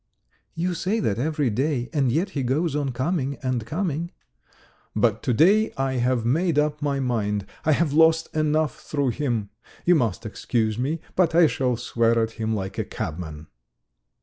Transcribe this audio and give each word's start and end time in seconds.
"You 0.55 0.73
say 0.73 0.99
that 0.99 1.19
every 1.19 1.51
day, 1.51 1.87
and 1.93 2.11
yet 2.11 2.31
he 2.31 2.41
goes 2.41 2.75
on 2.75 2.91
coming 2.91 3.37
and 3.43 3.63
coming." 3.67 4.09
"But 4.95 5.21
to 5.21 5.31
day 5.31 5.71
I 5.77 5.97
have 5.97 6.25
made 6.25 6.57
up 6.57 6.81
my 6.81 6.99
mind. 6.99 7.45
I 7.65 7.73
have 7.73 7.93
lost 7.93 8.35
enough 8.35 8.79
through 8.81 9.09
him. 9.09 9.51
You 9.85 9.93
must 9.93 10.25
excuse 10.25 10.79
me, 10.79 11.01
but 11.15 11.35
I 11.35 11.45
shall 11.45 11.77
swear 11.77 12.17
at 12.17 12.31
him 12.31 12.55
like 12.55 12.79
a 12.79 12.83
cabman." 12.83 13.45